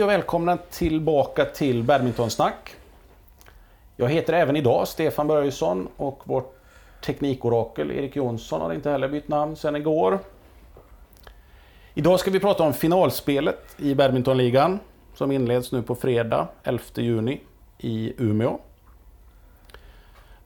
[0.00, 2.74] Hej och välkomna tillbaka till Badmintonsnack.
[3.96, 6.54] Jag heter även idag Stefan Börjesson och vårt
[7.04, 10.18] teknikorakel Erik Jonsson har inte heller bytt namn sedan igår.
[11.94, 14.78] Idag ska vi prata om finalspelet i Badmintonligan
[15.14, 17.40] som inleds nu på fredag 11 juni
[17.78, 18.58] i Umeå.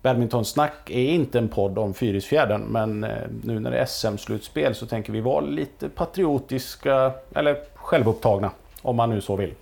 [0.02, 3.10] Badmintonsnack är inte en podd om Fyrisfjärden men eh,
[3.42, 8.50] nu när det är SM-slutspel så tänker vi vara lite patriotiska eller självupptagna
[8.84, 9.54] om man nu så vill.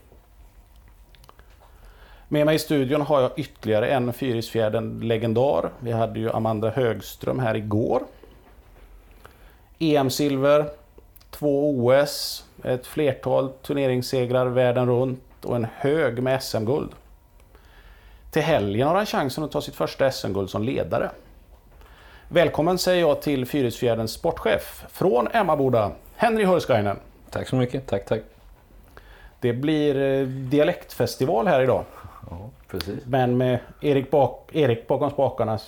[2.28, 5.70] Med mig i studion har jag ytterligare en Fyrisfjärden-legendar.
[5.80, 8.02] Vi hade ju Amanda Högström här igår.
[9.78, 10.64] EM-silver,
[11.30, 16.90] två OS, ett flertal turneringssegrar världen runt och en hög med SM-guld.
[18.30, 21.10] Till helgen har han chansen att ta sitt första SM-guld som ledare.
[22.28, 26.98] Välkommen säger jag till Fyrisfjärdens sportchef från Emmaboda, Henry Hurskainen.
[27.30, 28.31] Tack så mycket, tack tack.
[29.42, 31.84] Det blir eh, dialektfestival här idag.
[32.30, 33.06] Ja, precis.
[33.06, 35.58] Men med Erik, bak, Erik bakom spakarna,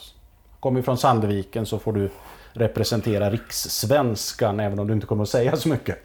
[0.60, 2.10] kommer från Sandviken, så får du
[2.52, 5.98] representera rikssvenskan även om du inte kommer att säga så mycket.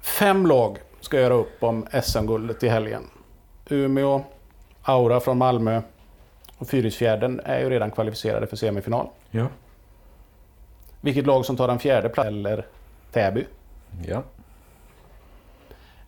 [0.00, 3.02] Fem lag ska göra upp om SM-guldet i helgen.
[3.68, 4.22] Umeå,
[4.82, 5.82] Aura från Malmö
[6.58, 9.06] och Fyrisfjärden är ju redan kvalificerade för semifinal.
[9.30, 9.46] Ja.
[11.00, 12.66] Vilket lag som tar den fjärde platsen eller
[13.12, 13.46] Täby?
[14.06, 14.22] Ja.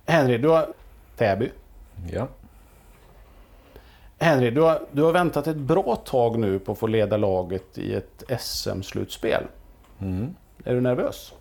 [0.06, 0.66] Henry, du har...
[1.16, 1.50] Täby?
[2.12, 2.28] Ja.
[4.18, 7.78] Henry, du har, du har väntat ett bra tag nu på att få leda laget
[7.78, 9.42] i ett SM-slutspel.
[10.00, 10.34] Mm.
[10.64, 11.32] Är du nervös?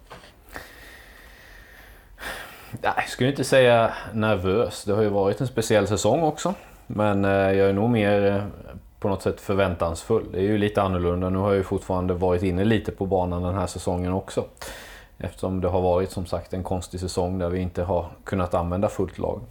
[2.72, 4.84] Nej, jag skulle inte säga nervös.
[4.84, 6.53] Det har ju varit en speciell säsong också.
[6.88, 8.44] Men eh, jag är nog mer eh,
[9.00, 10.25] på något sätt förväntansfull.
[10.31, 11.29] Det är ju lite annorlunda.
[11.29, 14.45] Nu har jag ju fortfarande varit inne lite på banan den här säsongen också.
[15.17, 18.89] Eftersom det har varit som sagt en konstig säsong där vi inte har kunnat använda
[18.89, 19.41] fullt lag.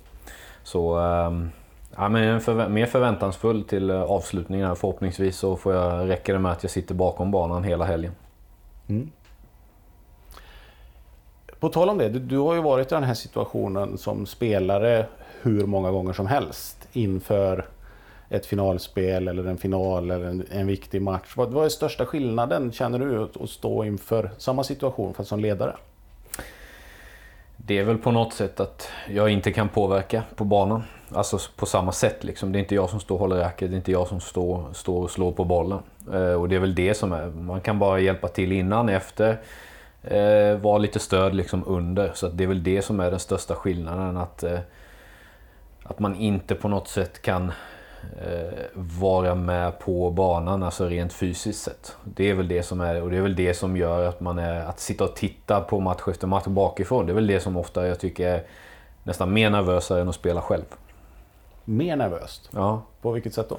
[0.63, 1.51] Så ehm,
[1.97, 4.75] ja, men förvä mer förväntansfull till eh, avslutningen här.
[4.75, 8.13] Förhoppningsvis så får jag, räcker det med att jag sitter bakom banan hela helgen.
[8.89, 9.11] Mm.
[11.61, 15.07] På tal om det, du, du, har ju varit i den här situationen som spelare
[15.43, 17.67] hur många gånger som helst inför
[18.29, 21.33] ett finalspel eller en final eller en, en viktig match.
[21.37, 25.77] Vad, vad är största skillnaden känner du att stå inför samma situation fast som ledare?
[27.57, 30.83] Det är väl på något sätt att jag inte kan påverka på banan.
[31.13, 32.53] Alltså på samma sätt liksom.
[32.53, 34.73] Det är inte jag som står och håller racket, det är inte jag som står,
[34.73, 35.79] står och slår på bollen.
[36.13, 39.41] Eh, och det är väl det som är, man kan bara hjälpa till innan, efter.
[40.03, 42.13] Eh, vara lite stöd liksom under.
[42.15, 44.17] Så det är väl det som är den största skillnaden.
[44.17, 44.59] Att, eh,
[45.83, 47.53] att man inte på något sätt kan
[48.75, 51.97] vara med på banan, alltså rent fysiskt sett.
[52.05, 54.39] Det är väl det som är, och det är väl det som gör att man
[54.39, 57.07] är, att sitta och titta på match efter match bakifrån.
[57.07, 58.43] Det är väl det som ofta jag tycker är
[59.03, 60.65] nästan mer nervösare än att spela själv.
[61.65, 62.51] Mer nervöst?
[62.53, 62.83] Ja.
[63.03, 63.59] På vilket sätt då?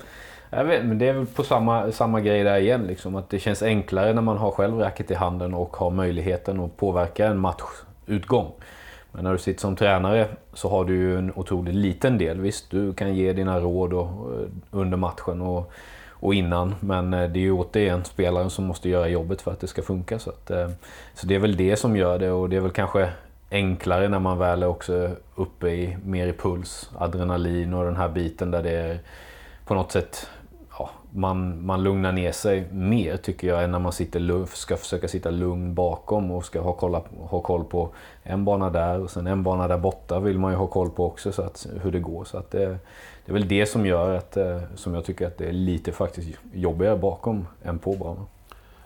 [0.49, 2.83] Jag vet, men det är väl på samma, samma grej där igen.
[2.83, 6.59] Liksom, att det känns enklare när man har själv racket i handen och har möjligheten
[6.59, 8.51] att påverka en matchutgång.
[9.15, 12.41] Men när du sitter som tränare så har du ju en otroligt liten del.
[12.41, 15.71] Visst, du kan ge dina råd och, eh, under matchen och,
[16.09, 16.75] och innan.
[16.79, 19.81] Men eh, det är ju återigen spelaren som måste göra jobbet för att det ska
[19.81, 20.19] funka.
[20.19, 20.69] Så, att, eh,
[21.13, 23.09] så det är väl det som gör det och det är väl kanske
[23.51, 28.09] enklare när man väl är också uppe i mer i puls, adrenalin och den här
[28.09, 28.99] biten där det är
[29.65, 30.27] på något sätt
[31.15, 35.29] man, man lugnar ner sig mer tycker jag än när man sitter, ska försöka sitta
[35.29, 37.89] lugn bakom och ska ha, kolla, ha koll på
[38.23, 41.05] en bana där och sen en bana där borta vill man ju ha koll på
[41.05, 42.25] också så att, hur det går.
[42.25, 42.65] Så att det,
[43.25, 45.91] det är väl det som gör att, eh, som jag tycker att det är lite
[45.91, 48.25] faktiskt jobbigare bakom än på banan.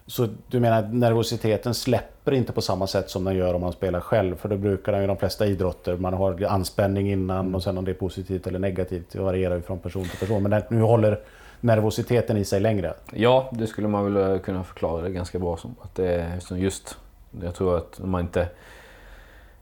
[0.08, 3.72] Så du menar att nervositeten släpper inte på samma sätt som den gör om man
[3.72, 4.36] spelar själv?
[4.36, 5.98] För det brukar den i de flesta idrotter.
[5.98, 7.56] Man har anspänning innan mm.
[7.56, 9.06] och sen om det är positivt eller negativt.
[9.12, 10.44] Det varierar ju från person till person.
[10.44, 11.20] Men nu håller
[11.62, 12.94] nervositeten i sig längre?
[13.14, 15.76] Ja, det skulle man väl eh, kunna förklara det ganska bra som.
[15.82, 16.98] Att det är just,
[17.42, 18.48] jag tror att man inte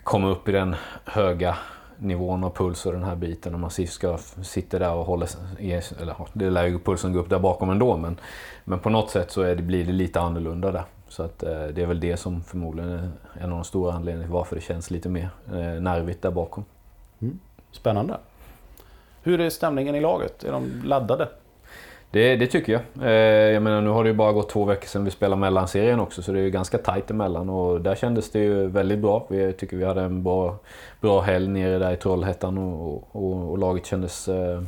[0.04, 1.58] kommer upp i den höga
[1.98, 5.28] nivån av puls och den här biten när man ska sitta där och hålla
[5.60, 8.20] eller det lär ju pulsen gå upp där bakom ändå men,
[8.64, 10.84] men på något sätt så det, blir det lite annorlunda där.
[11.10, 13.10] Så att, eh, det är väl det som förmodligen är
[13.40, 16.66] en av de stora anledningarna till varför det känns lite mer eh, nervigt där bakom.
[17.20, 17.40] Mm.
[17.72, 18.18] Spännande.
[19.24, 20.44] Hur är stämningen i laget?
[20.44, 21.28] Är de laddade?
[22.12, 23.08] Det, det, tycker jag.
[23.08, 26.00] Eh, jag menar, nu har det ju bara gått två veckor sedan vi spelade mellanserien
[26.00, 29.26] också så det är ju ganska tajt emellan och där kändes det ju väldigt bra.
[29.30, 30.60] Vi tycker vi hade en bra,
[31.02, 34.62] bra helg nere där i Trollhättan och, och, och laget kändes, eh,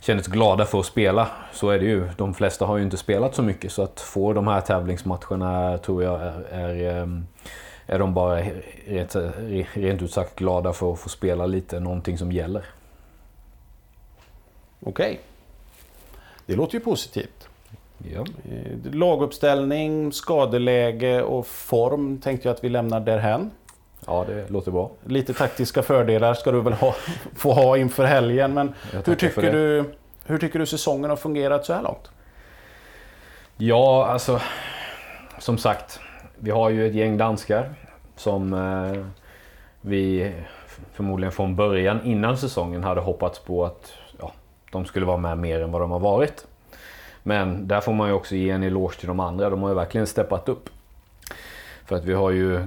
[0.00, 1.28] kändes glada för att spela.
[1.52, 2.08] Så är det ju.
[2.16, 6.02] De flesta har ju inte spelat så mycket så att få de här tävlingsmatcherna tror
[6.02, 7.06] jag är, är, eh,
[7.86, 8.40] är de bara
[8.86, 9.30] rent, eh,
[9.72, 12.64] rent ut sagt glada för att få spela lite någonting som gäller.
[14.80, 15.06] Okej.
[15.06, 15.18] Okay.
[16.46, 17.48] Det låter ju positivt.
[17.98, 18.24] Ja.
[18.50, 23.50] Eh, laguppställning, skadeläge och form tänkte jag att vi lämnar därhän.
[24.06, 24.90] Ja, det låter bra.
[25.04, 26.94] Lite taktiska fördelar ska du väl ha,
[27.36, 28.54] få ha inför helgen.
[28.54, 28.74] Men
[29.04, 29.84] hur tycker, du,
[30.24, 32.10] hur tycker du säsongen har fungerat så här långt?
[33.56, 34.40] Ja, alltså
[35.38, 36.00] som sagt.
[36.38, 37.74] Vi har ju ett gäng danskar
[38.16, 39.04] som eh,
[39.80, 40.32] vi
[40.92, 43.92] förmodligen från början innan säsongen hade hoppats på att
[44.74, 46.46] de skulle vara med mer än vad de har varit.
[47.22, 49.50] Men där får man ju också ge en eloge till de andra.
[49.50, 50.70] De har ju verkligen steppat upp.
[51.84, 52.66] För att vi har ju,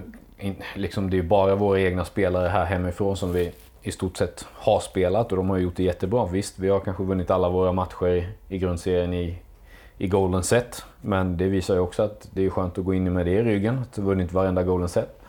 [0.75, 3.51] liksom det är bara våra egna spelare här hemifrån som vi
[3.81, 6.25] i stort sett har spelat och de har gjort det jättebra.
[6.25, 9.38] Visst, vi har kanske vunnit alla våra matcher i grundserien i,
[9.98, 10.86] i golden set.
[11.01, 13.44] Men det visar ju också att det är skönt att gå in med det i
[13.44, 15.21] ryggen, att vi vunnit varenda golden set.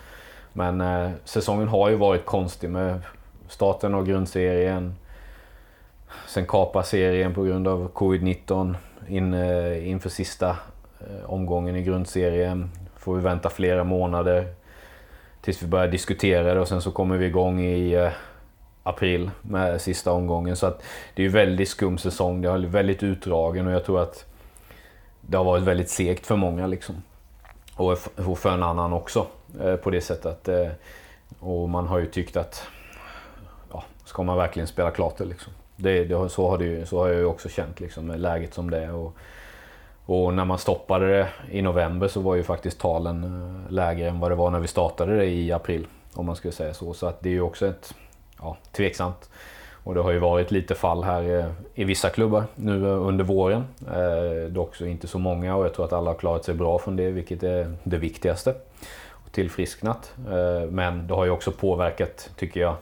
[0.52, 3.00] Men eh, säsongen har ju varit konstig med
[3.48, 4.94] starten av grundserien.
[6.26, 8.74] Sen kapar serien på grund av covid-19
[9.08, 10.48] in, eh, inför sista
[11.00, 12.70] eh, omgången i grundserien.
[12.96, 14.54] Får vi vänta flera månader
[15.40, 18.10] tills vi börjar diskutera det och sen så kommer vi igång i eh,
[18.82, 20.56] april med sista omgången.
[20.56, 20.82] Så att
[21.14, 22.42] det är ju väldigt skum säsong.
[22.42, 24.26] Det är väldigt utdragen och jag tror att
[25.20, 27.02] det har varit väldigt segt för många liksom.
[27.76, 27.98] Och
[28.38, 29.26] för en annan också
[29.82, 30.48] på det sättet.
[31.40, 32.62] Och man har ju tyckt att
[33.72, 35.52] ja, ska man verkligen spela klart det liksom?
[35.80, 38.70] Det, det, så, har det, så har jag ju också känt liksom, med läget som
[38.70, 38.94] det är.
[38.94, 39.16] Och,
[40.06, 44.20] och när man stoppade det i november så var ju faktiskt talen eh, lägre än
[44.20, 45.86] vad det var när vi startade det i april.
[46.14, 46.94] Om man skulle säga så.
[46.94, 47.94] Så att det är ju också ett
[48.40, 49.30] ja, tveksamt.
[49.84, 53.24] Och det har ju varit lite fall här eh, i vissa klubbar nu eh, under
[53.24, 53.64] våren.
[53.92, 56.78] Eh, dock så inte så många och jag tror att alla har klarat sig bra
[56.78, 58.54] från det, vilket är det viktigaste.
[59.10, 60.12] Och tillfrisknat.
[60.28, 62.74] Eh, men det har ju också påverkat, tycker jag,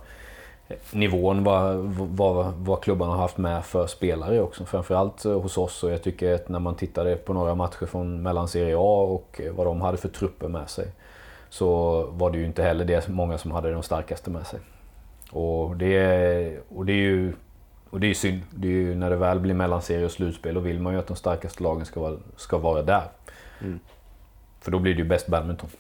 [0.93, 4.65] nivån vad, vad, vad klubbarna har haft med för spelare också.
[4.65, 8.23] Framförallt eh, hos oss och jag tycker att när man tittade på några matcher från
[8.23, 10.87] mellan Serie A och eh, vad de hade för trupper med sig.
[11.49, 14.61] Så var det ju inte heller det många som hade de starkaste med sig.
[15.31, 17.33] Och det, och det är ju
[17.91, 18.43] och det är synd.
[18.51, 21.07] Det är ju när det väl blir mellanserie och slutspel då vill man ju att
[21.07, 23.05] de starkaste lagen ska vara, ska vara där.
[23.61, 23.81] Mm.
[24.61, 25.71] För då blir det ju bäst badminton.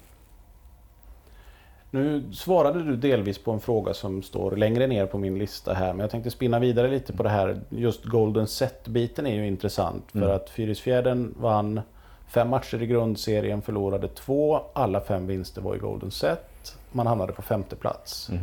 [1.97, 5.93] Nu svarade du delvis på en fråga som står längre ner på min lista här,
[5.93, 7.61] men jag tänkte spinna vidare lite på det här.
[7.69, 10.37] Just Golden Set-biten är ju intressant för mm.
[10.37, 11.81] att Fyrisfjärden vann
[12.29, 14.61] fem matcher i grundserien, förlorade två.
[14.73, 16.77] Alla fem vinster var i Golden Set.
[16.93, 18.29] Man hamnade på femte plats.
[18.29, 18.43] Mm.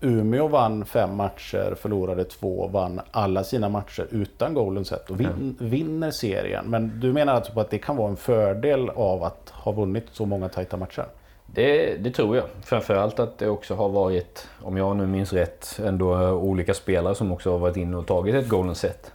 [0.00, 5.56] Umeå vann fem matcher, förlorade två, vann alla sina matcher utan Golden Set och vin,
[5.60, 6.64] vinner serien.
[6.66, 10.04] Men du menar alltså på att det kan vara en fördel av att ha vunnit
[10.12, 11.06] så många tajta matcher?
[11.46, 12.44] Det, det, tror jag.
[12.62, 17.14] Framförallt att det också har varit, om jag nu minns rätt, ändå eh, olika spelare
[17.14, 19.12] som också har varit inne och tagit ett golden set.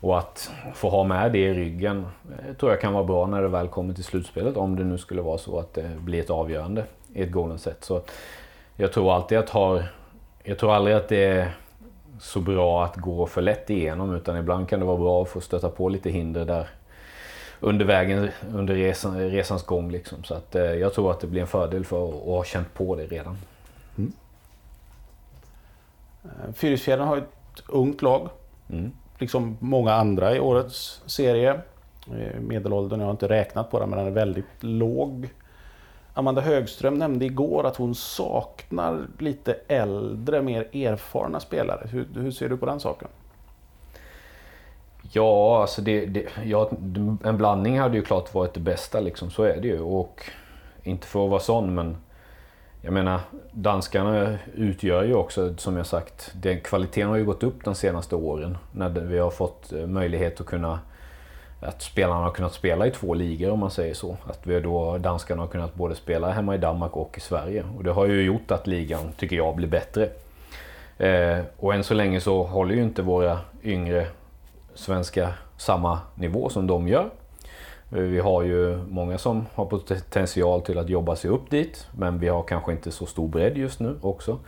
[0.00, 2.06] Och att få ha med det i ryggen
[2.38, 4.56] eh, tror jag kan vara bra när det väl kommer till slutspelet.
[4.56, 7.84] Om det nu skulle vara så att det blir ett avgörande i ett golden set.
[7.84, 8.02] Så
[8.76, 9.84] jag tror alltid att har,
[10.42, 11.50] jag tror aldrig att det är
[12.20, 15.40] så bra att gå för lätt igenom utan ibland kan det vara bra att få
[15.40, 16.68] stöta på lite hinder där
[17.60, 19.90] under vägen, under resan, resans gång.
[19.90, 20.24] Liksom.
[20.24, 22.96] Så att, eh, jag tror att det blir en fördel för att, ha känt på
[22.96, 23.38] det redan.
[23.98, 24.12] Mm.
[26.24, 28.28] Eh, Fyrisfjällen har ett ungt lag.
[28.70, 28.92] Mm.
[29.18, 31.60] Liksom många andra i årets serie.
[32.40, 35.28] Medelåldern, jag har inte räknat på den, men den är väldigt låg.
[36.14, 41.88] Amanda Högström nämnde igår att hon saknar lite äldre, mer erfarna spelare.
[41.90, 43.08] Hur, hur ser du på den saken?
[45.12, 46.70] Ja, alltså det, det, ja,
[47.24, 49.80] en blandning hade ju klart varit det bästa liksom, så är det ju.
[49.80, 50.30] Och
[50.82, 51.96] inte för att vara sån men
[52.80, 53.20] jag menar,
[53.52, 58.16] danskarna utgör ju också, som jag sagt, den kvaliteten har ju gått upp de senaste
[58.16, 58.58] åren.
[58.72, 60.78] När vi har fått eh, möjlighet att kunna
[61.60, 64.16] att spelarna har kunnat spela i två ligor om man säger så.
[64.26, 67.64] Att vi då, danskarna har kunnat både spela hemma i Danmark och i Sverige.
[67.76, 70.08] Och det har ju gjort att ligan, tycker jag, blir bättre.
[70.98, 74.06] Eh, och än så länge så håller ju inte våra yngre
[74.76, 77.10] svenska samma nivå som de gör.
[77.92, 82.18] Eh, vi har ju många som har potential till att jobba sig upp dit, men
[82.18, 84.38] vi har kanske inte så stor bredd just nu också.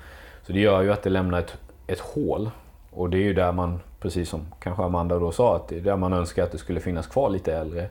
[0.43, 1.57] Så det gör ju att det lämnar ett,
[1.87, 2.51] ett hål.
[2.91, 5.81] Och det är ju där man, precis som kanske Amanda då sa, att det är
[5.81, 7.89] där man önskar att det skulle finnas kvar lite äldre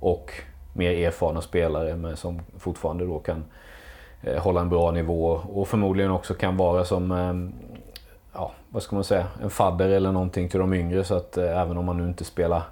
[0.00, 0.32] och
[0.72, 3.44] mer erfarna spelare men som fortfarande då kan
[4.22, 7.34] eh, hålla en bra nivå och förmodligen också kan vara som eh,
[8.34, 11.04] ja, vad ska man säga, en fadder eller någonting till de yngre.
[11.04, 12.62] Så att eh, även om man nu inte spelar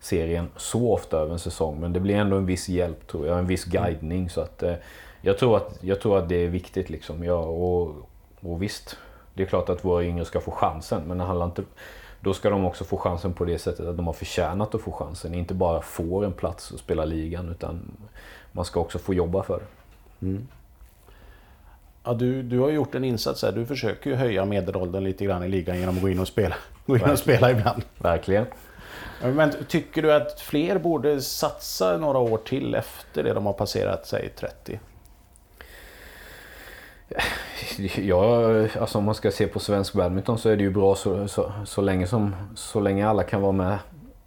[0.00, 1.80] serien så ofta över en säsong.
[1.80, 4.30] Men det blir ändå en viss hjälp tror jag, en viss guidning.
[4.30, 4.74] Så att eh,
[5.20, 6.90] jag, tror att, jag tror att det är viktigt.
[6.90, 7.24] Liksom.
[7.24, 7.94] Ja, och,
[8.40, 8.96] och visst,
[9.34, 11.02] det är klart att våra yngre ska få chansen.
[11.06, 11.62] Men det handlar inte,
[12.20, 14.92] då ska de också få chansen på det sättet att de har förtjänat att få
[14.92, 15.34] chansen.
[15.34, 17.96] Inte bara får en plats och spela ligan utan
[18.52, 20.26] man ska också få jobba för det.
[20.26, 20.48] Mm.
[22.04, 23.52] Ja, du, du har gjort en insats här.
[23.52, 26.54] Du försöker ju höja medelåldern lite grann i ligan genom att gå in och spela,
[26.86, 27.82] gå in och spela ibland.
[27.98, 28.46] Verkligen.
[29.22, 34.06] Men tycker du att fler borde satsa några år till efter det de har passerat,
[34.06, 34.80] säg 30?
[37.96, 38.46] Ja,
[38.80, 41.52] alltså om man ska se på svensk badminton så är det ju bra så, så,
[41.64, 43.78] så, länge, som, så länge alla kan vara med.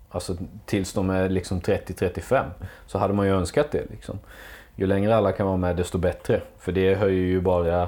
[0.10, 2.46] Alltså tills de är liksom 30-35
[2.88, 3.86] så hade man ju önskat det.
[3.90, 4.20] Liksom.
[4.76, 6.42] Ju längre alla kan vara med desto bättre.
[6.58, 7.88] För det höjer ju bara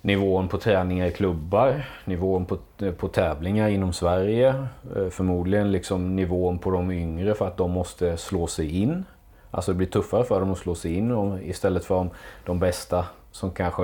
[0.00, 2.58] nivån på träningar i klubbar, nivån på,
[2.96, 4.48] på tävlingar inom Sverige.
[4.96, 9.04] Eh, förmodligen liksom nivån på de yngre för att de måste slå sig in.
[9.50, 12.08] Alltså det blir tuffare för dem att slå sig in istället för
[12.44, 13.82] de bästa som kanske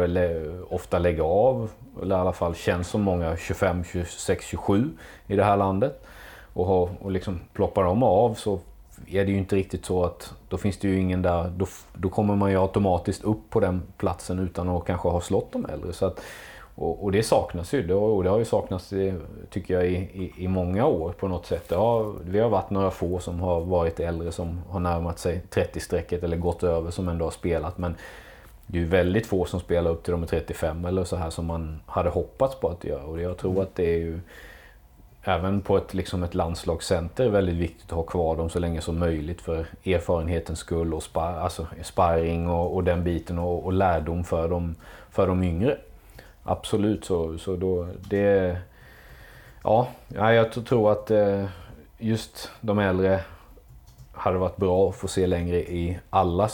[0.69, 1.71] ofta lägger av,
[2.03, 4.91] eller i alla fall känns som många 25, 26, 27
[5.27, 6.05] i det här landet.
[6.55, 8.61] Och, och liksom ploppar de av så
[9.09, 12.09] är det ju inte riktigt så att då finns det ju ingen där, då, då
[12.09, 15.93] kommer man ju automatiskt upp på den platsen utan att kanske ha slått de äldre.
[15.93, 16.21] Så att,
[16.75, 18.93] och, och det saknas ju, och det har ju saknats
[19.51, 21.71] tycker jag i, i, i många år på något sätt.
[21.71, 26.25] Har, vi har varit några få som har varit äldre som har närmat sig 30-strecket
[26.25, 27.79] eller gått över som ändå har spelat.
[27.79, 27.95] Men
[28.67, 31.31] det är ju väldigt få som spelar upp till de är 35 eller så här
[31.31, 33.05] som man hade hoppats på att göra.
[33.05, 34.21] Och jag tror att det är ju
[35.25, 38.99] även på ett, liksom ett landslagscenter väldigt viktigt att ha kvar dem så länge som
[38.99, 44.25] möjligt för erfarenhetens skull och spar, alltså sparring och, och den biten och, och, lärdom
[44.25, 44.75] för de,
[45.11, 45.79] för de yngre.
[46.43, 48.59] Absolut så, så då det...
[49.65, 51.45] Ja, jag tror att eh,
[51.99, 53.21] just de äldre
[54.13, 56.49] hade varit bra att få se längre i alla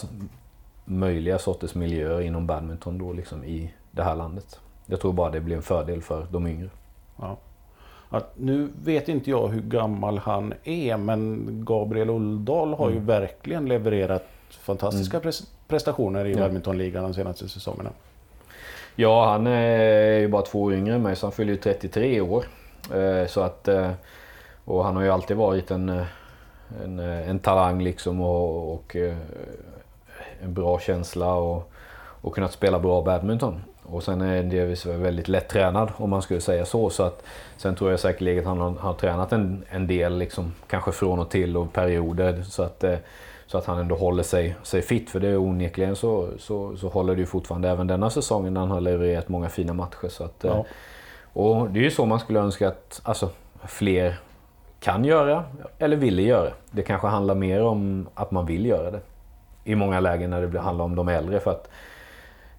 [0.84, 4.60] möjliga sorters miljöer inom badminton då liksom i det här landet.
[4.87, 6.68] Jag tror bara det blir en fördel för de yngre.
[7.16, 7.37] Ja.
[8.10, 12.98] Att nu vet inte jag hur gammal han är men Gabriel Ulldal har mm.
[12.98, 15.32] ju verkligen levererat fantastiska mm.
[15.68, 16.38] prestationer i ja.
[16.38, 17.90] badmintonligan de senaste säsongerna.
[18.96, 22.20] Ja, han är ju bara två år yngre än mig så han fyller ju 33
[22.20, 22.44] år.
[22.94, 23.90] Eh, så att, eh,
[24.64, 26.06] och han har ju alltid varit en, eh,
[26.84, 28.96] en, en talang liksom och, och
[30.42, 31.72] en bra känsla och,
[32.20, 33.62] och kunnat spela bra badminton.
[33.90, 36.90] Och sen är Davis väldigt lättränad om man skulle säga så.
[36.90, 37.23] så att,
[37.57, 41.18] sen tror jag säkerligen att han har, har tränat en, en del, liksom, kanske från
[41.18, 42.42] och till och perioder.
[42.42, 42.97] Så att, eh,
[43.47, 45.11] så att han ändå håller sig, sig fit.
[45.11, 48.61] För det är onekligen så, så, så håller det ju fortfarande även denna säsongen när
[48.61, 50.09] han har levererat många fina matcher.
[50.09, 50.64] Så att, eh, ja.
[51.33, 53.30] Och det är ju så man skulle önska att alltså,
[53.66, 54.18] fler
[54.80, 55.45] kan göra
[55.78, 56.50] eller vill göra.
[56.71, 59.00] Det kanske handlar mer om att man vill göra det.
[59.64, 61.40] I många lägen när det handlar om de äldre.
[61.40, 61.68] För att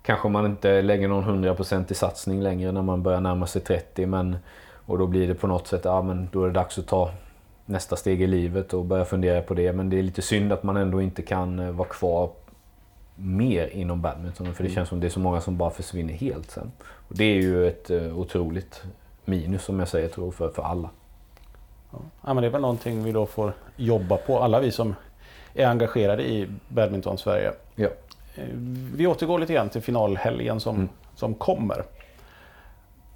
[0.10, 4.06] kanske man inte lägger någon hundraprocentig satsning längre när man börjar närma sig 30.
[4.06, 4.38] Men,
[4.86, 7.12] och då blir det på något sätt, ja men då är det dags att ta
[7.66, 9.74] nästa steg i livet och börja fundera på det.
[9.74, 12.30] Men det är lite synd att man ändå inte kan eh, vara kvar
[13.16, 14.54] mer inom badminton.
[14.54, 14.76] För det mm.
[14.76, 16.72] känns som det är så många som bara försvinner helt sen.
[16.82, 18.84] Och det är ju ett uh, otroligt
[19.26, 20.90] minus som jag säger, tror för, för alla.
[21.92, 24.96] Ja, men det är väl någonting vi då får jobba på, alla vi som
[25.54, 27.52] är engagerade i badminton Sverige.
[27.76, 27.90] Ja.
[28.40, 28.48] Eh,
[28.96, 30.90] vi återgår lite grann till finalhelgen som, mm.
[31.16, 31.84] som kommer.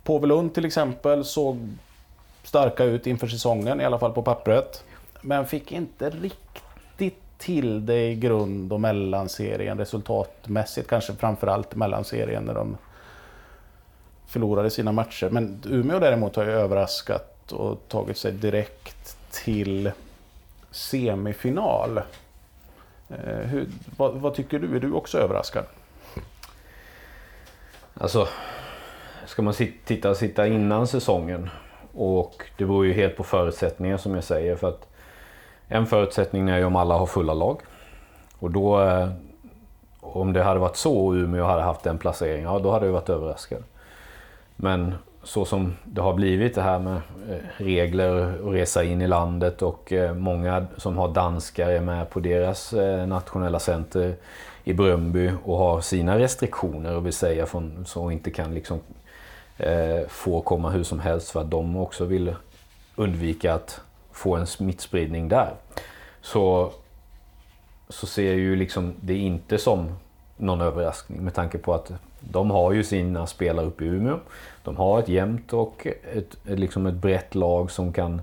[0.04, 1.70] Påvelund till exempel såg
[2.44, 4.84] starka ut inför säsongen, i alla fall på pappret.
[5.22, 10.90] Men fick inte riktigt till det i grund och mellanserien resultatmässigt.
[10.90, 12.78] Kanske framförallt mellanserien när de
[14.28, 15.30] förlorade sina matcher.
[15.30, 19.92] Men Umeå däremot har ju överraskat och tagit sig direkt till
[20.72, 22.02] semifinal.
[23.28, 23.68] Eh, hur,
[23.98, 24.76] vad, vad, tycker du?
[24.76, 25.66] Är du också överraskad?
[27.94, 28.28] Alltså,
[29.26, 29.54] ska man
[29.86, 31.50] titta, sitta innan säsongen
[31.94, 34.56] och det beror ju helt på förutsättningar som jag säger.
[34.56, 34.88] För att
[35.68, 37.62] en förutsättning är ju om alla har fulla lag.
[38.40, 39.10] Och då, eh,
[40.00, 42.94] om det hade varit så och Umeå hade haft den placeringen, ja då hade jag
[42.94, 43.64] varit överraskad.
[44.56, 49.08] Men så som det har blivit det här med eh, regler och resa in i
[49.08, 54.16] landet och eh, många som har danskar är med på deras eh, nationella center
[54.64, 58.80] i Bröndby och har sina restriktioner och vill säga från, så inte kan liksom
[60.08, 62.36] få komma hur som helst för att de också vill
[62.96, 65.54] undvika att få en smittspridning där.
[66.22, 66.72] Så,
[67.90, 69.96] så ser jag ju liksom det inte som
[70.38, 71.92] någon överraskning med tanke på att
[72.32, 74.20] de har ju sina spelare uppe i Umeå.
[74.64, 78.22] De har ett jämnt och ett, ett, liksom ett brett lag som kan,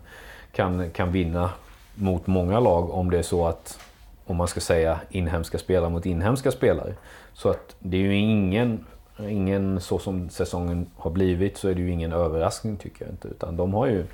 [0.52, 1.50] kan, kan vinna
[1.94, 3.78] mot många lag om det är så att
[4.24, 6.94] om man ska säga inhemska spelare mot inhemska spelare.
[7.32, 8.86] Så att det är ju ingen,
[9.28, 13.28] ingen så som säsongen har blivit så är det ju ingen överraskning tycker jag inte.
[13.28, 14.04] Utan de har ju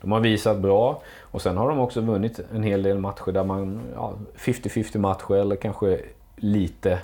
[0.00, 3.44] de har visat bra och sen har de också vunnit en hel del matcher där
[3.44, 6.00] man, ja, 50-50 matcher eller kanske
[6.36, 6.98] lite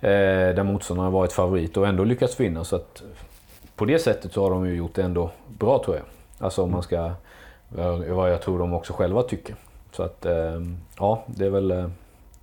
[0.00, 2.64] där motståndarna har varit favorit och ändå lyckats vinna.
[2.64, 3.02] Så att
[3.76, 6.04] på det sättet så har de ju gjort det ändå bra tror jag.
[6.38, 7.12] Alltså om man ska,
[8.08, 9.54] vad jag tror de också själva tycker.
[9.92, 10.60] Så att eh,
[10.98, 11.88] ja, det är väl eh,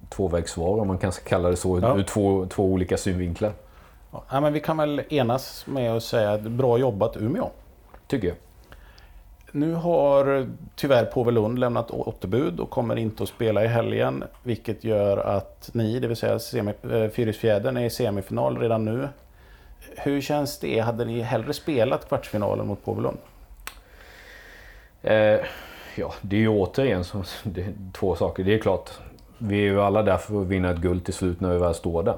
[0.10, 1.98] tvåvägssvar om man kan kalla det så ja.
[1.98, 3.54] ur två, två olika synvinklar.
[4.30, 7.50] Ja, men vi kan väl enas med att säga bra jobbat Umeå.
[8.08, 8.38] Tycker jag.
[9.56, 14.24] Nu har tyvärr Påvelund lämnat återbud och kommer inte att spela i helgen.
[14.44, 19.08] Vilket gör att ni, det vill säga eh, Fyrisfjädern, är i semifinal redan nu.
[19.98, 20.80] Hur känns det?
[20.80, 23.18] Hade ni hellre spelat kvartsfinalen mot Påvelund?
[25.02, 25.40] Eh,
[25.96, 28.44] ja, det är ju återigen som, det är två saker.
[28.44, 28.90] Det är klart,
[29.38, 31.74] vi är ju alla där för att vinna ett guld till slut när vi väl
[31.74, 32.18] står där.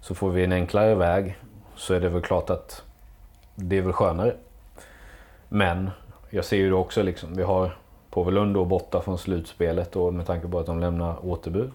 [0.00, 1.38] Så får vi en enklare väg
[1.76, 2.82] så är det väl klart att
[3.54, 4.34] det är väl skönare.
[5.48, 5.90] Men
[6.30, 7.34] jag ser ju det också liksom.
[7.34, 7.76] Vi har
[8.10, 11.70] Påvelund då borta från slutspelet och med tanke på att de lämnar återbud.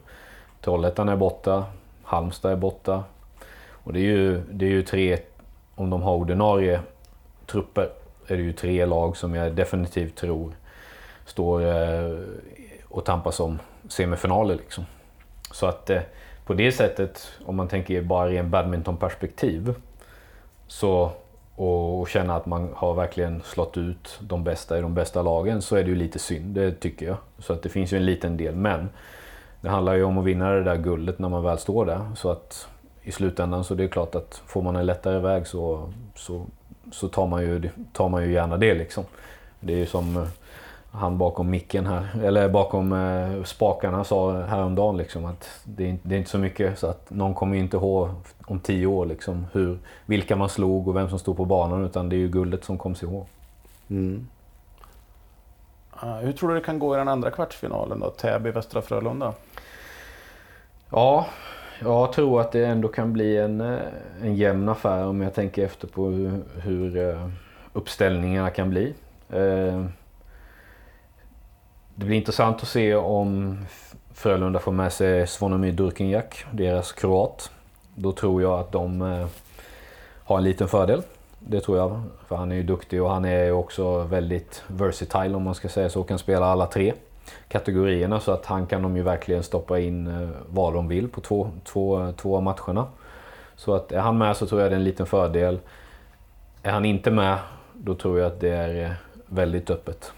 [0.61, 1.65] Trollhättan är borta.
[2.03, 3.03] Halmstad är borta.
[3.69, 5.19] Och det är ju, det är ju tre,
[5.75, 6.79] om de har ordinarie
[7.45, 7.89] trupper,
[8.27, 10.53] är det ju tre lag som jag definitivt tror
[11.25, 12.17] står eh,
[12.85, 14.85] och tampas om semifinaler liksom.
[15.51, 16.01] Så att eh,
[16.45, 19.75] på det sättet, om man tänker bara i en badmintonperspektiv,
[20.67, 21.11] så
[21.55, 25.75] och känna att man har verkligen slått ut de bästa i de bästa lagen så
[25.75, 27.17] är det ju lite synd, det tycker jag.
[27.39, 28.89] Så att det finns ju en liten del, men
[29.61, 32.11] det handlar ju om att vinna det där guldet när man väl står där.
[32.15, 32.67] Så att
[33.01, 36.45] i slutändan så det är klart att får man en lättare väg så, så,
[36.91, 39.03] så tar, man ju, tar man ju gärna det liksom.
[39.59, 40.27] Det är ju som eh,
[40.95, 46.15] han bakom micken här, eller bakom eh, spakarna sa häromdagen liksom att det är, det
[46.15, 48.09] är, inte så mycket så att någon kommer inte ihåg
[48.45, 52.09] om tio år liksom hur, vilka man slog och vem som stod på banan utan
[52.09, 53.25] det är ju guldet som kommer ihåg.
[53.89, 54.27] Mm.
[56.03, 58.09] Uh, hur tror du det kan gå i den andra kvartsfinalen då?
[58.09, 59.33] Täby-Västra Frölunda?
[60.89, 61.25] Ja,
[61.79, 63.79] jag tror att det ändå kan bli en, eh,
[64.21, 67.27] en jämn affär om jag tänker efter på hur, hur eh,
[67.73, 68.93] uppställningarna kan bli.
[69.33, 69.85] Uh,
[71.95, 73.57] det blir intressant att se om
[74.13, 77.51] Frölunda får med sig Svonomir Durkinjak, deras kroat.
[77.95, 79.27] Då tror jag att de eh,
[80.23, 81.01] har en liten fördel.
[81.39, 82.01] Det tror jag.
[82.27, 85.89] För han är ju duktig och han är också väldigt versatile om man ska säga
[85.89, 86.03] så.
[86.03, 86.93] Kan spela alla tre
[87.47, 91.21] kategorierna så att han kan de ju verkligen stoppa in eh, vad de vill på
[91.21, 92.87] två, två, två av matcherna.
[93.55, 95.59] Så att är han med så tror jag det är en liten fördel.
[96.63, 97.37] Är han inte med
[97.73, 98.91] då tror jag att det är eh,
[99.25, 100.11] väldigt öppet.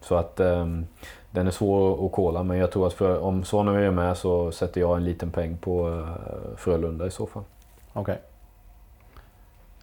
[0.00, 0.86] Så att um,
[1.30, 4.52] den är svår att kolla men jag tror att för, om Svanemyr är med så
[4.52, 6.06] sätter jag en liten peng på uh,
[6.56, 7.42] Frölunda i så fall.
[7.92, 8.00] Okej.
[8.00, 8.16] Okay.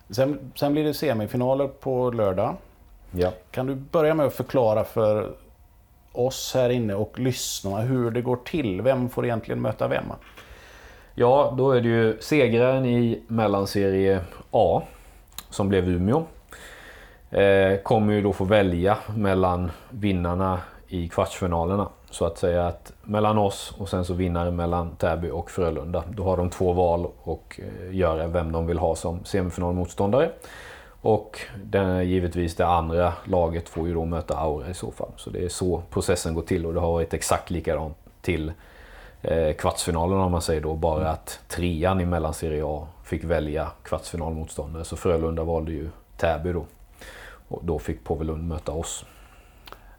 [0.10, 2.56] Sen, sen blir det semifinaler på lördag.
[3.12, 3.32] Ja.
[3.52, 5.32] Kan du börja med att förklara för
[6.12, 8.82] oss här inne och lyssnarna hur det går till?
[8.82, 10.04] Vem får egentligen möta vem?
[11.16, 14.20] Ja, då är det ju segraren i mellanserie
[14.52, 14.82] A
[15.50, 16.24] som blev Umeå.
[17.32, 21.90] Eh, kommer ju då få välja mellan vinnarna i kvartsfinalerna.
[22.10, 26.04] Så att säga att mellan oss och sen så vinnare mellan Täby och Frölunda.
[26.10, 30.32] Då har de två val och eh, göra vem de vill ha som semifinalmotståndare.
[31.02, 35.12] Och den, givetvis det andra laget får ju då möta Aura i så fall.
[35.16, 38.52] Så det är så processen går till och det har varit exakt likadant till
[39.22, 40.76] eh, kvartsfinalen om man säger då.
[40.76, 44.84] Bara att trean i mellanserie A fick välja kvartsfinalmotståndare.
[44.84, 46.66] Så Frölunda valde ju Täby då.
[47.48, 49.06] Och då fick Påvelund möta oss.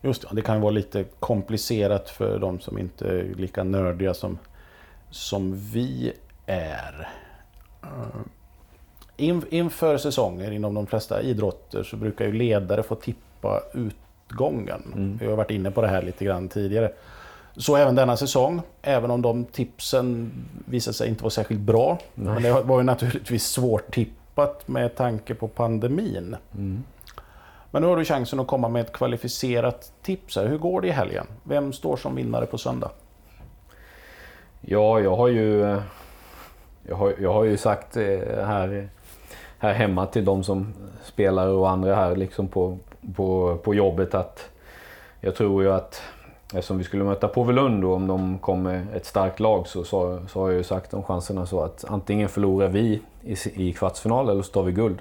[0.02, 4.38] Just det, det kan vara lite komplicerat för de som inte är lika nördiga som,
[5.10, 6.12] som vi
[6.46, 7.08] är.
[7.82, 7.88] Eh,
[9.16, 14.82] in, inför säsonger inom de flesta idrotter så brukar ju ledare få tippa utgången.
[14.94, 15.18] Mm.
[15.20, 16.92] Vi har varit inne på det här lite grann tidigare.
[17.56, 20.32] Så även denna säsong, även om de tipsen
[20.64, 21.98] visade sig inte vara särskilt bra.
[22.14, 22.34] Nej.
[22.34, 26.36] Men det var ju naturligtvis svårt tippat med tanke på pandemin.
[26.54, 26.84] Mm.
[27.70, 30.36] Men nu har du chansen att komma med ett kvalificerat tips.
[30.36, 30.46] Här.
[30.46, 31.26] Hur går det i helgen?
[31.42, 32.90] Vem står som vinnare på söndag?
[34.60, 35.80] Ja, jag har ju,
[36.82, 38.04] jag har, jag har ju sagt eh,
[38.44, 38.88] här,
[39.58, 42.78] här hemma till de som spelar och andra här liksom på,
[43.16, 44.50] på, på jobbet att
[45.20, 46.02] jag tror ju att
[46.52, 50.20] Eftersom vi skulle möta Povelund och om de kom med ett starkt lag så, så,
[50.28, 54.28] så, har jag ju sagt om chanserna så att antingen förlorar vi i, i kvartsfinal
[54.28, 54.98] eller så tar vi guld.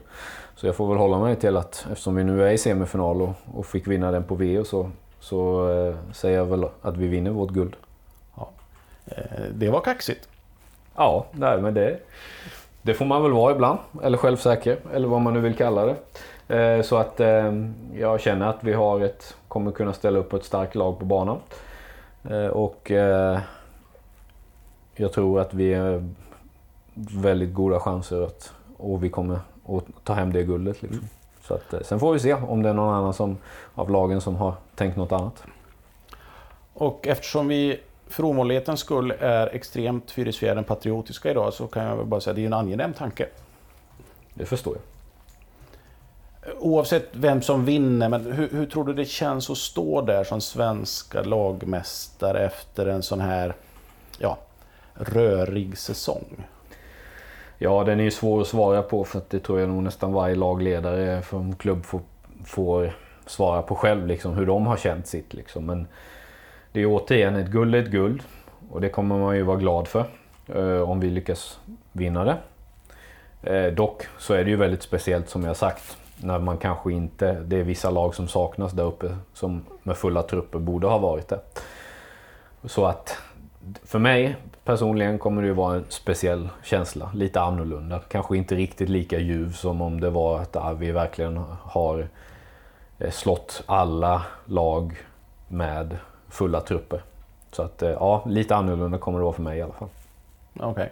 [0.58, 3.34] Så jag får väl hålla mig till att eftersom vi nu är i semifinal och,
[3.56, 4.90] och fick vinna den på VO så,
[5.20, 7.76] så eh, säger jag väl att vi vinner vårt guld.
[8.38, 8.50] Ja.
[9.06, 10.28] Eh, det var kaxigt.
[10.96, 12.00] Ja, nej, men det,
[12.82, 13.80] det får man väl vara ibland.
[14.04, 15.96] Eller självsäker, eller vad man nu vill kalla det.
[16.56, 17.54] Eh, så att eh,
[17.94, 21.38] jag känner att vi har ett, kommer kunna ställa upp ett starkt lag på banan.
[22.52, 22.92] Och
[24.96, 26.04] jag tror att vi har
[26.96, 30.82] väldigt goda chanser att och vi kommer att ta hem det guldet.
[30.82, 31.00] Liksom.
[31.00, 31.10] Mm.
[31.42, 33.38] Så att, sen får vi se om det är någon annan som,
[33.76, 35.44] av lagen som har tänkt något annat.
[36.74, 42.06] Och eftersom vi för ovanlighetens skull är extremt Fyrisfjärden patriotiska idag så kan jag väl
[42.06, 43.28] bara säga att det är en angenäm tanke.
[44.34, 44.84] Det förstår jag.
[46.60, 50.42] Oavsett vem som vinner, men hur, hur, tror du det känns att stå där som
[50.42, 53.56] svenska lagmästare efter en sån här
[54.18, 54.38] ja,
[54.94, 56.48] rörig säsong?
[57.58, 60.14] Ja, den är ju svår att svara på för att det tror jag nog nästan
[60.14, 62.02] varje lagledare från klubb får,
[62.46, 62.94] får
[63.26, 65.34] svara på själv, liksom, hur de har känt sitt.
[65.34, 65.66] Liksom.
[65.66, 65.88] Men
[66.72, 68.24] det är återigen, ett guld är ett guld.
[68.70, 70.06] Och det kommer man ju vara glad för.
[70.48, 71.60] Eh, om vi lyckas
[71.92, 72.38] vinna det.
[73.44, 75.98] Eh, dock så är det ju väldigt speciellt som jag sagt.
[76.18, 80.24] När man kanske inte, det är vissa lag som saknas där uppe som med fulla
[80.24, 81.40] trupper borde ha varit det.
[82.64, 83.18] Så att
[83.84, 84.36] för mig
[84.68, 87.12] personligen kommer det ju vara en speciell känsla.
[87.14, 88.00] Lite annorlunda.
[88.00, 92.08] Kanske inte riktigt lika ljuv som om det var att ah, vi verkligen har
[93.00, 94.98] eh, slått alla lag
[95.48, 95.98] med
[96.30, 97.02] fulla trupper.
[97.52, 99.90] Så att eh, ja, lite annorlunda kommer det vara för mig i alla fall.
[100.60, 100.92] Okej.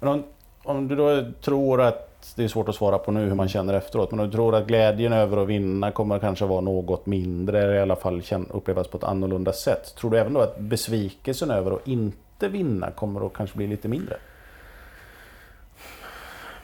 [0.00, 0.10] Okay.
[0.10, 0.22] Om,
[0.64, 3.74] om du då tror att det är svårt att svara på nu hur man känner
[3.74, 7.62] efteråt, men om du tror att glädjen över att vinna kommer kanske vara något mindre,
[7.62, 9.94] eller i alla fall upplevas på ett annorlunda sätt.
[9.96, 13.88] Tror du även då att besvikelsen över att inte vinna kommer att kanske bli lite
[13.88, 14.16] mindre?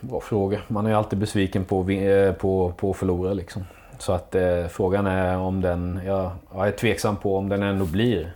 [0.01, 0.61] Bra fråga.
[0.69, 3.65] Man är alltid besviken på, eh, på, på att förlora liksom.
[3.99, 7.85] Så att eh, frågan är om den, jag, jag är tveksam på om den ändå
[7.85, 8.33] blir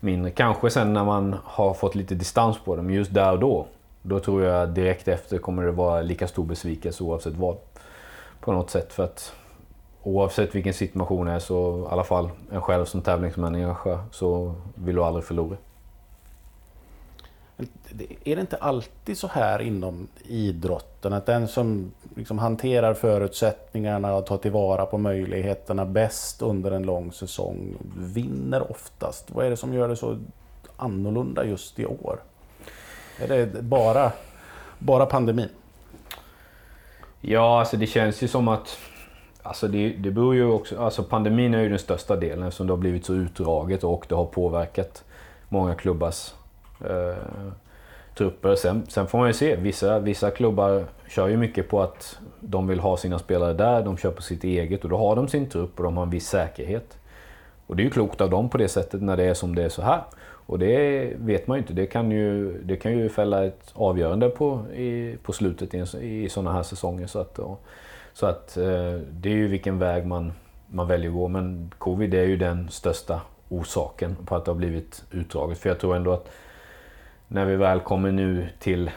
[0.00, 0.30] mindre.
[0.30, 3.66] Kanske sen när man har fått lite distans på den, men just där och då.
[4.02, 7.56] Då tror jag direkt efter kommer det vara lika stor besvikelse oavsett vad.
[8.40, 9.32] På något sätt för att
[10.02, 14.94] oavsett vilken situation det är så i alla fall en själv som tävlingsmänniska så vill
[14.94, 15.56] du aldrig förlora.
[18.24, 24.26] Är det inte alltid så här inom idrotten att den som liksom hanterar förutsättningarna och
[24.26, 29.30] tar tillvara på möjligheterna bäst under en lång säsong vinner oftast?
[29.30, 30.18] Vad är det som gör det så
[30.76, 32.20] annorlunda just i år?
[33.18, 34.12] Är det bara,
[34.78, 35.48] bara pandemin?
[37.20, 38.78] Ja, alltså det känns ju som att
[39.42, 42.72] Alltså det, det beror ju också, alltså pandemin är ju den största delen eftersom det
[42.72, 45.04] har blivit så utdraget och det har påverkat
[45.48, 46.34] många klubbars
[46.88, 47.52] eh,
[48.14, 48.54] trupper.
[48.54, 52.66] Sen, sen, får man ju se, vissa, vissa klubbar kör ju mycket på att de
[52.66, 55.48] vill ha sina spelare där, de kör på sitt eget och då har de sin
[55.48, 56.98] trupp och de har en viss säkerhet.
[57.66, 59.62] Och det är ju klokt av dem på det sättet när det är som det
[59.62, 60.02] är så här.
[60.50, 64.28] Och det vet man ju inte, det kan ju, det kan ju fälla ett avgörande
[64.28, 67.06] på, i, på slutet i, i sådana här säsonger.
[67.06, 67.64] Så att, och,
[68.12, 70.32] så att eh, det är ju vilken väg man,
[70.66, 71.28] man väljer att gå.
[71.28, 75.58] Men covid är ju den största orsaken på att det har blivit utdraget.
[75.58, 76.30] För jag tror ändå att
[77.32, 78.90] när vi väl kommer nu till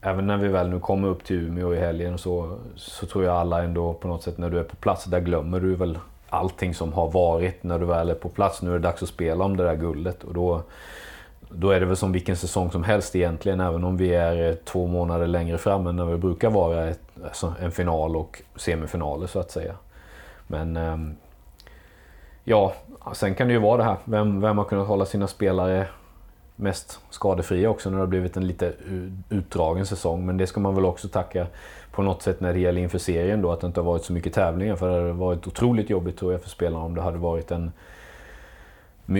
[0.00, 3.36] Även när vi väl nu kommer upp till Umeå i helgen så, så tror jag
[3.36, 5.98] alla ändå på något sätt när du är på plats, där glömmer du väl
[6.28, 8.62] allting som har varit när du väl är på plats.
[8.62, 10.62] Nu är det dags att spela om det där guldet och då,
[11.48, 14.86] då är det väl som vilken säsong som helst egentligen, även om vi är två
[14.86, 19.38] månader längre fram än när vi brukar vara ett, alltså en final och semifinaler så
[19.38, 19.74] att säga.
[20.46, 21.16] Men ehm,
[22.44, 22.72] ja,
[23.12, 25.86] sen kan det ju vara det här, vem, vem har kunnat hålla sina spelare
[26.56, 28.72] mest skadefria också när det har blivit en lite
[29.28, 30.26] utdragen säsong.
[30.26, 31.46] Men det ska man väl också tacka
[31.90, 34.12] på något sätt när det gäller inför serien då, att det inte har varit så
[34.12, 34.76] mycket tävlingar.
[34.76, 37.72] För det hade varit otroligt jobbigt tror jag för spelarna om det hade varit en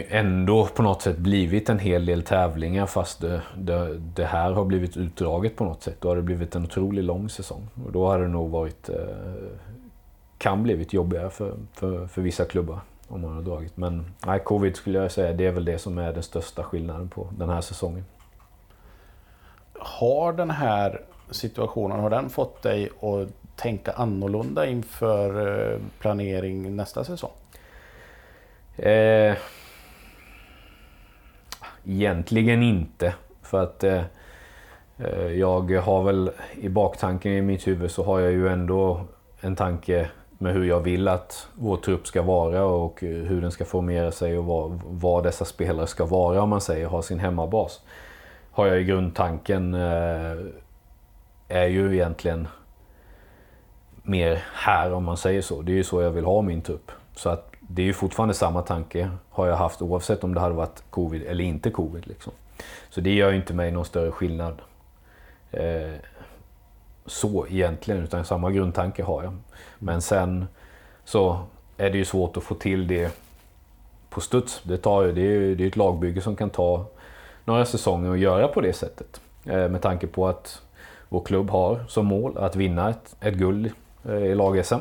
[0.09, 4.65] ändå på något sätt blivit en hel del tävlingar fast det, det, det, här har
[4.65, 5.97] blivit utdraget på något sätt.
[6.01, 7.69] Då har det blivit en otroligt lång säsong.
[7.87, 8.97] Och då hade det nog varit, eh,
[10.39, 13.77] kan blivit jobbigare för, för, för vissa klubbar om man har dragit.
[13.77, 17.09] Men nej, covid skulle jag säga, det är väl det som är den största skillnaden
[17.09, 18.05] på den här säsongen.
[19.79, 27.05] Har den här situationen, har den fått dig att tänka annorlunda inför eh, planering nästa
[27.05, 27.31] säsong?
[28.77, 29.37] Eh,
[31.85, 33.15] egentligen inte.
[33.43, 34.03] För att eh,
[34.99, 39.01] eh, jag har väl i baktanken i mitt huvud så har jag ju ändå
[39.41, 40.11] en tanke
[40.45, 44.39] med hur jag vill att vår trupp ska vara och hur den ska formera sig
[44.39, 47.81] och vad, vad dessa spelare ska vara om man säger, ha sin hemmabas.
[48.51, 50.37] Har jag i grundtanken eh,
[51.49, 52.49] är ju egentligen
[54.03, 55.63] mer här om man säger så.
[55.63, 56.93] Det är ju så jag vill ha min trupp.
[57.15, 60.55] Så att det är ju fortfarande samma tanke har jag haft oavsett om det hade
[60.55, 62.07] varit covid eller inte covid.
[62.07, 62.33] Liksom.
[62.91, 64.63] Så det gör ju inte mig någon större skillnad.
[65.51, 65.95] Eh,
[67.07, 69.35] så egentligen, utan samma grundtanke har jag.
[69.79, 70.47] Men sen
[71.05, 71.39] så
[71.77, 73.17] är det ju svårt att få till det
[74.11, 74.63] på studs.
[74.63, 76.87] Det, tar det är ju det är ett lagbygge som kan ta
[77.45, 79.21] några säsonger att göra på det sättet.
[79.45, 80.63] Eh, med tanke på att
[81.09, 83.71] vår klubb har som mål att vinna ett, ett guld
[84.09, 84.81] eh, i lag-SM.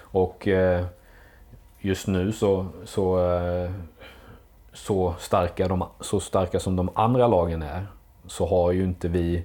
[0.00, 0.84] Och eh,
[1.80, 3.70] just nu så, så, eh,
[4.72, 7.86] så, starka de, så starka som de andra lagen är
[8.26, 9.44] så har ju inte vi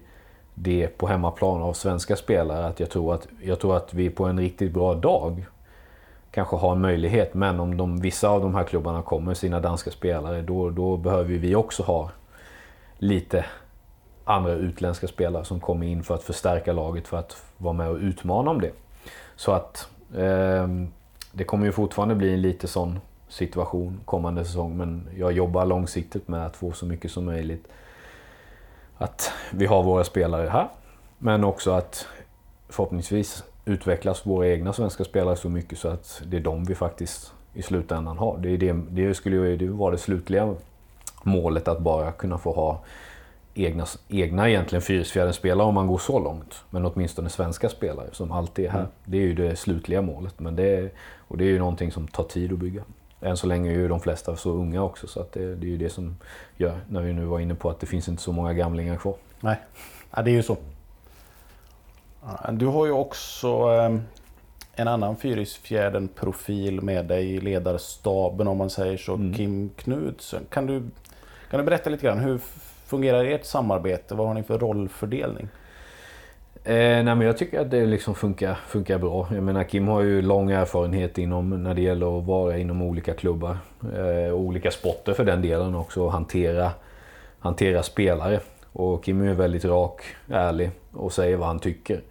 [0.53, 2.65] det på hemmaplan av svenska spelare.
[2.65, 5.45] Att jag, tror att, jag tror att vi på en riktigt bra dag
[6.31, 7.33] kanske har en möjlighet.
[7.33, 11.33] Men om de, vissa av de här klubbarna kommer sina danska spelare då, då behöver
[11.33, 12.11] vi också ha
[12.97, 13.45] lite
[14.23, 17.97] andra utländska spelare som kommer in för att förstärka laget för att vara med och
[17.97, 18.71] utmana om det.
[19.35, 20.67] Så att eh,
[21.31, 26.27] det kommer ju fortfarande bli en lite sån situation kommande säsong men jag jobbar långsiktigt
[26.27, 27.67] med att få så mycket som möjligt
[29.03, 30.67] att vi har våra spelare här.
[31.17, 32.07] Men också att
[32.69, 37.33] förhoppningsvis utvecklas våra egna svenska spelare så mycket så att det är de vi faktiskt
[37.53, 38.37] i slutändan har.
[38.37, 40.55] Det, är det, det skulle ju vara det slutliga
[41.23, 42.83] målet att bara kunna få ha
[43.53, 46.63] egna, egna egentligen Fyrisfjärden-spelare om man går så långt.
[46.69, 48.79] Men åtminstone svenska spelare som alltid är här.
[48.79, 48.91] Mm.
[49.05, 50.39] Det är ju det slutliga målet.
[50.39, 50.93] Men det
[51.27, 52.83] och det är ju någonting som tar tid att bygga.
[53.23, 55.69] Än så länge är ju de flesta så unga också så att det, det är
[55.69, 56.15] ju det som
[56.57, 59.15] gör, när vi nu var inne på att det finns inte så många gamlingar kvar.
[59.39, 59.55] Nej,
[60.15, 60.57] ja, det är ju så.
[62.51, 64.01] Du har ju också ehm,
[64.75, 69.33] en annan Fyrisfjärden-profil med dig i ledarstaben om man säger så, mm.
[69.33, 70.45] Kim Knudsen.
[70.49, 70.83] Kan du,
[71.49, 72.37] kan du berätta lite grann, hur
[72.85, 74.15] fungerar ert samarbete?
[74.15, 75.47] Vad har ni för rollfördelning?
[76.65, 79.27] Eh, nej, men jag tycker att det liksom funkar, funkar bra.
[79.31, 83.13] Jag menar, Kim har ju lång erfarenhet inom, när det gäller att vara inom olika
[83.13, 83.57] klubbar.
[83.95, 86.03] Eh, olika sporter för den delen också.
[86.03, 86.71] Och hantera,
[87.39, 88.39] hantera spelare.
[88.71, 92.01] Och Kim är väldigt rak, ärlig och säger vad han tycker.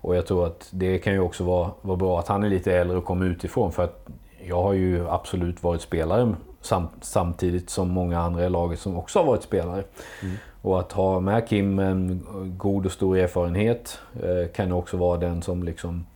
[0.00, 2.72] Och jag tror att det kan ju också vara, vara bra att han är lite
[2.72, 3.72] äldre och kommer utifrån.
[3.72, 4.06] För att
[4.46, 6.34] jag har ju absolut varit spelare
[6.66, 9.84] sam, samtidigt som många andra i laget som också har varit spelare.
[10.22, 10.36] Mm.
[10.66, 12.26] Och att ha med Kim en
[12.58, 16.06] god och stor erfarenhet eh, kan också vara den som liksom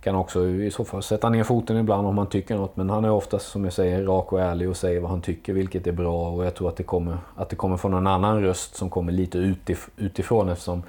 [0.00, 2.76] kan också i så fall sätta ner foten ibland om man tycker något.
[2.76, 5.52] Men han är oftast, som jag säger, rak och ärlig och säger vad han tycker,
[5.52, 6.30] vilket är bra.
[6.30, 9.12] Och jag tror att det kommer, att det kommer från en annan röst som kommer
[9.12, 10.82] lite utif utifrån eftersom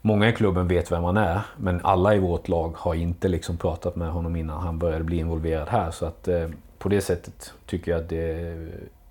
[0.00, 1.40] många i klubben vet vem han är.
[1.56, 5.16] Men alla i vårt lag har inte liksom pratat med honom innan han började bli
[5.16, 5.90] involverad här.
[5.90, 8.56] Så att eh, på det sättet tycker jag att det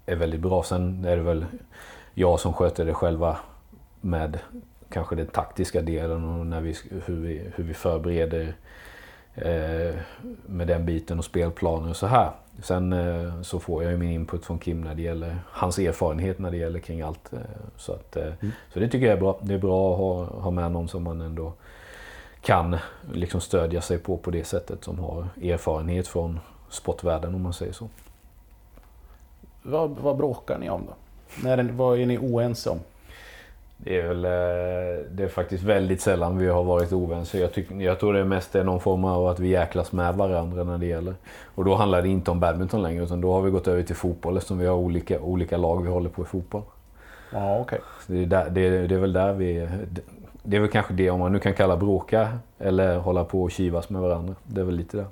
[0.06, 0.64] är väldigt bra.
[0.64, 1.46] Sen är det väl
[2.14, 3.38] jag som sköter det själva
[4.02, 4.40] med
[4.90, 8.56] kanske den taktiska delen och när vi, hur, vi, hur vi förbereder
[9.36, 9.96] eh,
[10.46, 12.32] med den biten och spelplaner och så här.
[12.62, 16.40] Sen eh, så får jag ju min input från Kim när det gäller hans erfarenhet
[16.40, 17.34] när det gäller kring allt.
[17.34, 17.40] Eh,
[17.78, 18.52] så, att, mm.
[18.74, 19.40] så det tycker jag är bra.
[19.42, 21.54] Det är bra att ha, ha med någon som man ändå
[22.42, 22.78] kan
[23.14, 27.74] liksom stödja sig på på det sättet som har erfarenhet från sportvärlden om man säger
[27.74, 27.90] så.
[29.62, 30.94] Vad, vad bråkar ni om då?
[31.44, 32.80] När, vad är ni oense om?
[33.78, 37.40] Det är, väl, eh, det är faktiskt väldigt sällan vi har varit oense.
[37.40, 40.64] Jag, tyck, jag tror det mest är någon form av att vi jäklas med varandra
[40.64, 41.14] när det gäller.
[41.56, 43.96] Och då handlar det inte om badminton längre utan då har vi gått över till
[43.96, 46.62] fotboll eftersom vi har olika, olika lag vi håller på i fotboll.
[47.32, 47.80] Ja, okay.
[48.08, 49.68] det, är där, det, det är väl där vi...
[50.44, 53.52] Det är väl kanske det om man nu kan kalla bråka eller hålla på och
[53.52, 54.36] kivas med varandra.
[54.44, 55.06] Det är väl lite det.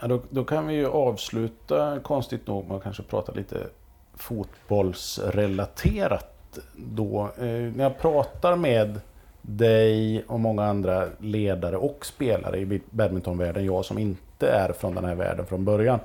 [0.00, 3.66] Ja, då, då, kan vi ju avsluta, konstigt nog, med att kanske prata lite
[4.14, 7.30] fotbollsrelaterat då.
[7.38, 9.00] Eh, när jag pratar med
[9.42, 15.04] dig och många andra ledare och spelare i badmintonvärlden, jag som inte är från den
[15.04, 15.98] här världen från början.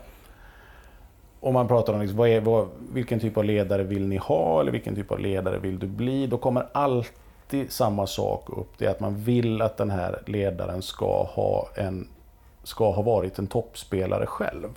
[1.39, 4.61] Om man pratar om liksom, vad är, vad, vilken typ av ledare vill ni ha
[4.61, 6.27] eller vilken typ av ledare vill du bli?
[6.27, 8.69] Då kommer alltid samma sak upp.
[8.77, 12.07] Det är att man vill att den här ledaren ska ha, en,
[12.63, 14.69] ska ha varit en toppspelare själv.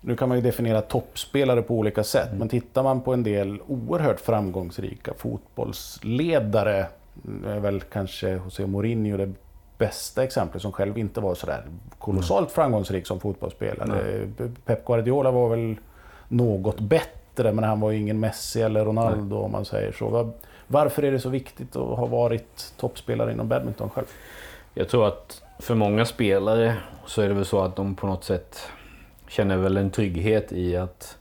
[0.00, 2.38] Nu kan man ju definiera toppspelare på olika sätt, mm.
[2.38, 6.86] men tittar man på en del oerhört framgångsrika fotbollsledare,
[7.46, 9.32] är väl kanske José Mourinho det
[9.78, 11.64] bästa exemplet som själv inte var sådär
[11.98, 12.54] kolossalt mm.
[12.54, 14.16] framgångsrik som fotbollsspelare.
[14.16, 14.54] Mm.
[14.64, 15.76] Pep Guardiola var väl
[16.28, 20.32] något bättre, men han var ju ingen Messi eller Ronaldo om man säger så.
[20.66, 24.06] Varför är det så viktigt att ha varit toppspelare inom badminton själv?
[24.74, 28.24] Jag tror att för många spelare så är det väl så att de på något
[28.24, 28.68] sätt
[29.28, 31.18] känner väl en trygghet i att,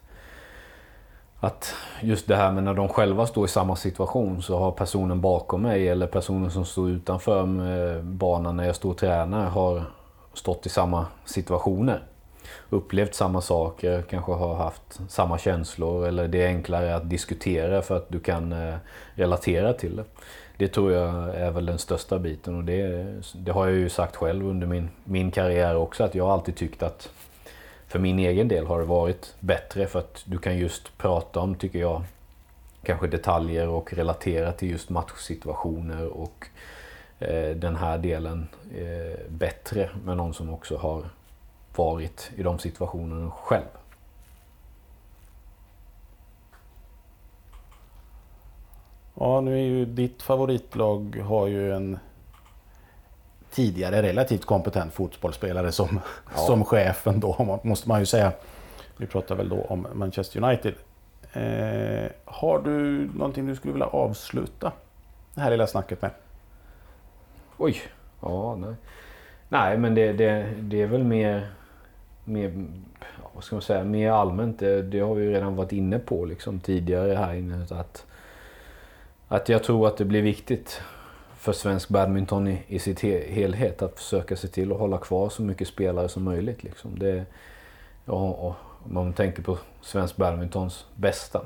[1.39, 5.21] att just det här med när de själva står i samma situation så har personen
[5.21, 9.83] bakom mig eller personen som står utanför eh, banan när jag står och tränar har
[10.33, 12.03] stått i samma situationer.
[12.69, 17.97] Upplevt samma saker, kanske har haft samma känslor eller det är enklare att diskutera för
[17.97, 18.75] att du kan eh,
[19.15, 20.03] relatera till det.
[20.57, 24.15] Det tror jag är väl den största biten och det, det har jag ju sagt
[24.15, 27.09] själv under min, min karriär också att jag har alltid tyckt att
[27.87, 31.55] för min egen del har det varit bättre för att du kan just prata om,
[31.55, 32.03] tycker jag,
[32.83, 36.47] kanske detaljer och relatera till just matchsituationer och
[37.19, 41.03] eh, den här delen eh, bättre med någon som också har
[41.75, 43.65] varit i de situationerna själv.
[49.19, 51.99] Ja, nu är ju ditt favoritlag har ju en
[53.51, 55.99] tidigare relativt kompetent fotbollsspelare som,
[56.35, 56.37] ja.
[56.37, 58.31] som chefen då, måste man ju säga.
[58.97, 60.73] Vi pratar väl då om Manchester United.
[61.33, 64.71] Eh, har du någonting du skulle vilja avsluta
[65.33, 66.11] det här lilla snacket med?
[67.57, 67.81] Oj,
[68.21, 68.75] ja nej.
[69.49, 71.47] Nej men det, det, det är väl mer,
[72.23, 72.65] mer,
[73.33, 74.59] vad ska man säga, mer allmänt.
[74.59, 77.65] Det, det har vi redan varit inne på liksom tidigare här inne.
[77.69, 78.05] Att,
[79.27, 80.81] att jag tror att det blir viktigt
[81.37, 83.81] för svensk badminton i, i sitt he helhet.
[83.81, 86.63] Att försöka se till att hålla kvar så mycket spelare som möjligt.
[86.63, 86.99] Liksom.
[86.99, 87.25] Det,
[88.05, 91.41] ja, och man tänker på svensk badmintons bästa.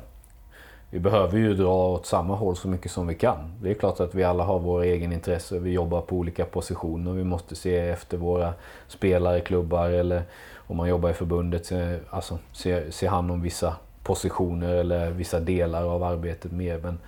[0.92, 3.54] Vi behöver ju dra åt samma håll så mycket som vi kan.
[3.62, 5.60] Det är klart att vi alla har våra egen intresse.
[5.60, 7.12] Vi jobbar på olika positioner.
[7.12, 8.54] Vi måste se efter våra
[8.88, 10.24] spelare, klubbar eller
[10.56, 15.40] om man jobbar i förbundet, se, alltså, se, se hand om vissa positioner eller vissa
[15.40, 16.78] delar av arbetet mer.
[16.78, 17.00] Men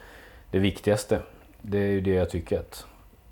[0.52, 1.22] det viktigaste
[1.62, 2.86] det är ju det jag tycker att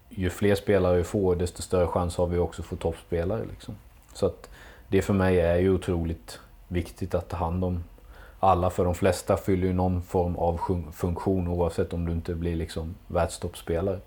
[0.09, 3.45] ju fler spelare vi får desto större chans har vi också att få toppspelare.
[3.45, 3.75] Liksom.
[4.13, 4.49] Så att
[4.87, 7.83] det för mig är ju otroligt viktigt att ta hand om
[8.39, 8.69] alla.
[8.69, 10.59] För de flesta fyller ju någon form av
[10.91, 13.99] funktion oavsett om du inte blir liksom världstoppspelare.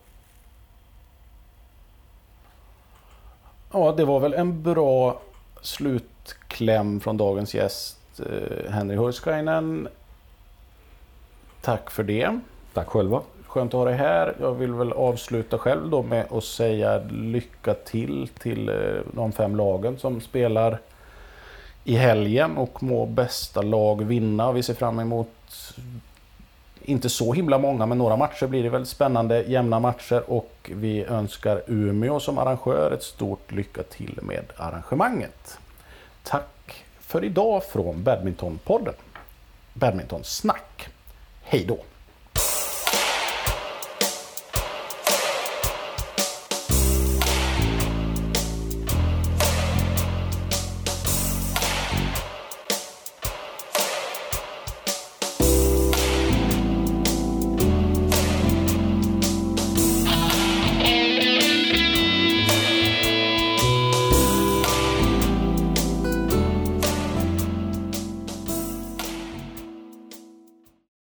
[3.72, 5.20] Ja, det var väl en bra
[5.61, 9.88] slutkläm från dagens gäst eh, Henry Hurskainen.
[11.61, 12.40] Tack för det.
[12.74, 13.22] Tack själva.
[13.46, 14.35] Skönt att ha dig här.
[14.40, 18.74] Jag vill väl avsluta själv då med att säga lycka till till eh,
[19.12, 20.78] de fem lagen som spelar
[21.85, 24.52] i helgen och må bästa lag vinna.
[24.52, 25.28] Vi ser fram emot
[26.85, 31.04] inte så himla många, men några matcher blir det väl spännande, jämna matcher och vi
[31.04, 35.58] önskar Umeå som arrangör ett stort lycka till med arrangemanget.
[36.22, 38.94] Tack för idag från Badmintonpodden.
[39.74, 40.88] Badmintonsnack.
[41.42, 41.78] Hej då!